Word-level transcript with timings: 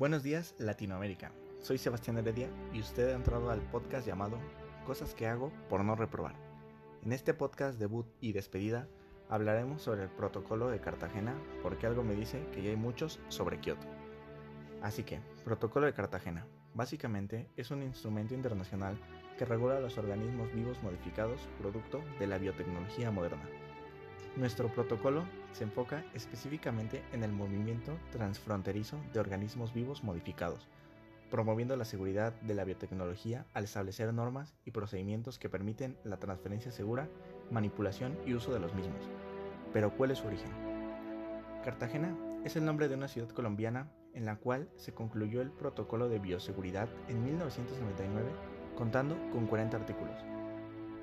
Buenos 0.00 0.22
días, 0.22 0.54
Latinoamérica. 0.56 1.30
Soy 1.58 1.76
Sebastián 1.76 2.16
Heredia 2.16 2.48
y 2.72 2.80
usted 2.80 3.10
ha 3.10 3.14
entrado 3.14 3.50
al 3.50 3.60
podcast 3.60 4.06
llamado 4.06 4.38
Cosas 4.86 5.14
que 5.14 5.26
hago 5.26 5.52
por 5.68 5.84
no 5.84 5.94
reprobar. 5.94 6.36
En 7.02 7.12
este 7.12 7.34
podcast 7.34 7.78
debut 7.78 8.06
y 8.18 8.32
despedida 8.32 8.88
hablaremos 9.28 9.82
sobre 9.82 10.04
el 10.04 10.08
protocolo 10.08 10.70
de 10.70 10.80
Cartagena 10.80 11.34
porque 11.62 11.86
algo 11.86 12.02
me 12.02 12.16
dice 12.16 12.46
que 12.50 12.62
ya 12.62 12.70
hay 12.70 12.76
muchos 12.76 13.20
sobre 13.28 13.60
Kioto. 13.60 13.86
Así 14.80 15.02
que, 15.02 15.20
protocolo 15.44 15.84
de 15.84 15.92
Cartagena, 15.92 16.46
básicamente 16.72 17.50
es 17.58 17.70
un 17.70 17.82
instrumento 17.82 18.32
internacional 18.32 18.96
que 19.36 19.44
regula 19.44 19.80
los 19.80 19.98
organismos 19.98 20.50
vivos 20.54 20.82
modificados 20.82 21.46
producto 21.58 22.02
de 22.18 22.26
la 22.26 22.38
biotecnología 22.38 23.10
moderna. 23.10 23.46
Nuestro 24.36 24.68
protocolo 24.68 25.24
se 25.52 25.64
enfoca 25.64 26.04
específicamente 26.14 27.02
en 27.12 27.24
el 27.24 27.32
movimiento 27.32 27.98
transfronterizo 28.12 28.96
de 29.12 29.18
organismos 29.18 29.74
vivos 29.74 30.04
modificados, 30.04 30.68
promoviendo 31.30 31.76
la 31.76 31.84
seguridad 31.84 32.32
de 32.42 32.54
la 32.54 32.64
biotecnología 32.64 33.44
al 33.54 33.64
establecer 33.64 34.14
normas 34.14 34.54
y 34.64 34.70
procedimientos 34.70 35.38
que 35.38 35.48
permiten 35.48 35.96
la 36.04 36.18
transferencia 36.18 36.70
segura, 36.70 37.08
manipulación 37.50 38.16
y 38.24 38.34
uso 38.34 38.52
de 38.52 38.60
los 38.60 38.72
mismos. 38.74 39.02
Pero 39.72 39.96
¿cuál 39.96 40.12
es 40.12 40.18
su 40.18 40.28
origen? 40.28 40.50
Cartagena 41.64 42.16
es 42.44 42.54
el 42.54 42.64
nombre 42.64 42.88
de 42.88 42.94
una 42.94 43.08
ciudad 43.08 43.28
colombiana 43.30 43.90
en 44.14 44.24
la 44.24 44.36
cual 44.36 44.68
se 44.76 44.94
concluyó 44.94 45.42
el 45.42 45.50
protocolo 45.50 46.08
de 46.08 46.20
bioseguridad 46.20 46.88
en 47.08 47.24
1999 47.24 48.30
contando 48.76 49.16
con 49.32 49.46
40 49.46 49.76
artículos. 49.76 50.16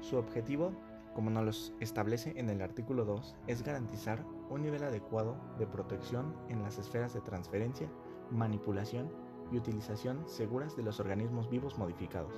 Su 0.00 0.16
objetivo 0.16 0.72
como 1.14 1.30
nos 1.30 1.44
los 1.44 1.72
establece 1.80 2.32
en 2.36 2.48
el 2.48 2.62
artículo 2.62 3.04
2, 3.04 3.36
es 3.46 3.62
garantizar 3.62 4.24
un 4.48 4.62
nivel 4.62 4.84
adecuado 4.84 5.36
de 5.58 5.66
protección 5.66 6.34
en 6.48 6.62
las 6.62 6.78
esferas 6.78 7.12
de 7.14 7.20
transferencia, 7.20 7.88
manipulación 8.30 9.10
y 9.50 9.58
utilización 9.58 10.28
seguras 10.28 10.76
de 10.76 10.82
los 10.82 11.00
organismos 11.00 11.50
vivos 11.50 11.78
modificados, 11.78 12.34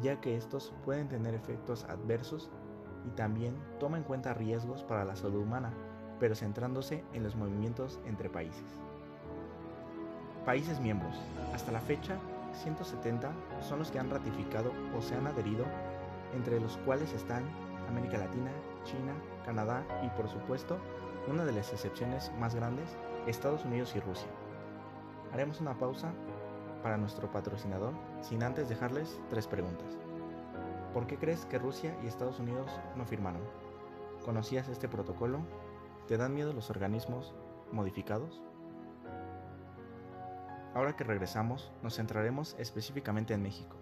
ya 0.00 0.20
que 0.20 0.36
estos 0.36 0.74
pueden 0.84 1.08
tener 1.08 1.34
efectos 1.34 1.84
adversos 1.84 2.50
y 3.06 3.10
también 3.10 3.54
toma 3.78 3.96
en 3.96 4.04
cuenta 4.04 4.34
riesgos 4.34 4.82
para 4.84 5.04
la 5.04 5.16
salud 5.16 5.42
humana, 5.42 5.72
pero 6.18 6.34
centrándose 6.34 7.04
en 7.12 7.22
los 7.22 7.36
movimientos 7.36 8.00
entre 8.04 8.28
países. 8.28 8.64
Países 10.44 10.80
miembros. 10.80 11.14
Hasta 11.54 11.72
la 11.72 11.80
fecha, 11.80 12.18
170 12.62 13.32
son 13.60 13.78
los 13.78 13.90
que 13.90 13.98
han 13.98 14.10
ratificado 14.10 14.72
o 14.96 15.00
se 15.00 15.14
han 15.14 15.26
adherido, 15.26 15.64
entre 16.34 16.60
los 16.60 16.76
cuales 16.78 17.12
están 17.12 17.44
América 17.90 18.18
Latina, 18.18 18.50
China, 18.84 19.14
Canadá 19.44 19.84
y 20.02 20.08
por 20.16 20.28
supuesto, 20.28 20.78
una 21.28 21.44
de 21.44 21.52
las 21.52 21.72
excepciones 21.72 22.32
más 22.38 22.54
grandes, 22.54 22.96
Estados 23.26 23.64
Unidos 23.64 23.94
y 23.94 24.00
Rusia. 24.00 24.28
Haremos 25.32 25.60
una 25.60 25.78
pausa 25.78 26.12
para 26.82 26.96
nuestro 26.96 27.30
patrocinador 27.30 27.92
sin 28.22 28.42
antes 28.42 28.68
dejarles 28.68 29.20
tres 29.28 29.46
preguntas. 29.46 29.98
¿Por 30.94 31.06
qué 31.06 31.18
crees 31.18 31.44
que 31.44 31.58
Rusia 31.58 31.96
y 32.02 32.06
Estados 32.06 32.40
Unidos 32.40 32.70
no 32.96 33.04
firmaron? 33.04 33.42
¿Conocías 34.24 34.68
este 34.68 34.88
protocolo? 34.88 35.40
¿Te 36.08 36.16
dan 36.16 36.34
miedo 36.34 36.52
los 36.52 36.70
organismos 36.70 37.34
modificados? 37.70 38.42
Ahora 40.74 40.96
que 40.96 41.04
regresamos, 41.04 41.72
nos 41.82 41.96
centraremos 41.96 42.56
específicamente 42.58 43.34
en 43.34 43.42
México 43.42 43.76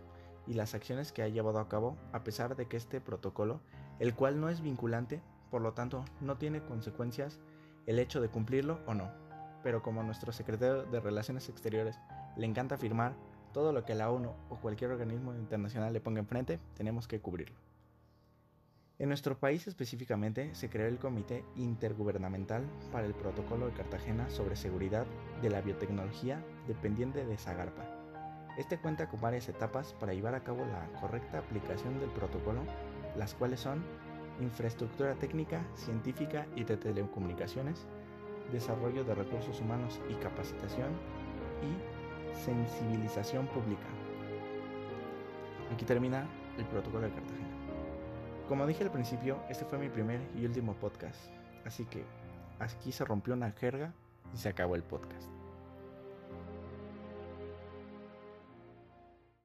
y 0.47 0.55
las 0.55 0.75
acciones 0.75 1.13
que 1.13 1.23
ha 1.23 1.29
llevado 1.29 1.61
a 1.61 1.69
cabo 1.69 1.97
a 2.13 2.25
pesar 2.25 2.57
de 2.57 2.67
que 2.67 2.77
este 2.77 3.01
protocolo, 3.01 3.61
el 3.99 4.15
cual 4.15 4.41
no 4.41 4.49
es 4.49 4.61
vinculante, 4.61 5.21
por 5.51 5.63
lo 5.63 5.73
tanto 5.73 6.05
no 6.21 6.37
tiene 6.37 6.63
consecuencias 6.63 7.41
el 7.87 7.99
hecho 7.99 8.21
de 8.21 8.29
cumplirlo 8.29 8.81
o 8.87 8.95
no. 8.95 9.11
Pero 9.63 9.83
como 9.83 10.03
nuestro 10.03 10.33
secretario 10.33 10.85
de 10.85 11.01
Relaciones 11.01 11.49
Exteriores 11.49 11.99
le 12.37 12.47
encanta 12.47 12.77
firmar 12.77 13.15
todo 13.53 13.73
lo 13.73 13.85
que 13.85 13.95
la 13.95 14.11
ONU 14.11 14.33
o 14.51 14.57
cualquier 14.57 14.91
organismo 14.91 15.35
internacional 15.35 15.93
le 15.93 16.01
ponga 16.01 16.21
enfrente, 16.21 16.61
tenemos 16.77 17.09
que 17.09 17.21
cubrirlo. 17.21 17.57
En 18.99 19.09
nuestro 19.09 19.39
país 19.39 19.67
específicamente 19.67 20.55
se 20.55 20.69
creó 20.69 20.89
el 20.89 20.99
Comité 20.99 21.45
Intergubernamental 21.57 22.65
para 22.93 23.07
el 23.07 23.15
Protocolo 23.15 23.67
de 23.67 23.73
Cartagena 23.73 24.29
sobre 24.29 24.57
Seguridad 24.57 25.07
de 25.41 25.51
la 25.51 25.61
Biotecnología 25.61 26.45
dependiente 26.67 27.25
de 27.25 27.39
Zagarpa 27.39 27.99
este 28.59 28.77
cuenta 28.77 29.09
con 29.09 29.21
varias 29.21 29.49
etapas 29.49 29.95
para 30.01 30.13
llevar 30.13 30.35
a 30.35 30.43
cabo 30.43 30.67
la 30.67 31.01
correcta 31.01 31.39
aplicación 31.39 32.01
del 32.01 32.11
protocolo, 32.11 32.63
las 33.19 33.35
cuales 33.35 33.61
son 33.61 33.83
infraestructura 34.41 35.15
técnica, 35.17 35.67
científica 35.75 36.47
y 36.55 36.65
de 36.65 36.77
telecomunicaciones, 36.77 37.87
desarrollo 38.53 39.05
de 39.05 39.15
recursos 39.15 39.61
humanos 39.61 40.01
y 40.09 40.15
capacitación 40.15 40.93
y 41.63 42.39
sensibilización 42.39 43.47
pública. 43.49 43.87
Aquí 45.73 45.85
termina 45.85 46.27
el 46.57 46.65
protocolo 46.67 47.07
de 47.07 47.13
Cartagena. 47.13 47.49
Como 48.49 48.67
dije 48.67 48.85
al 48.85 48.91
principio, 48.91 49.39
este 49.51 49.65
fue 49.65 49.79
mi 49.79 49.89
primer 49.89 50.21
y 50.35 50.47
último 50.47 50.75
podcast, 50.75 51.31
así 51.67 51.85
que 51.85 52.05
aquí 52.61 52.93
se 52.93 53.05
rompió 53.05 53.35
una 53.35 53.51
jerga 53.51 53.93
y 54.33 54.39
se 54.39 54.49
acabó 54.49 54.77
el 54.77 54.83
podcast. 54.83 55.38